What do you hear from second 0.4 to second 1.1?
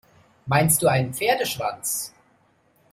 Meinst du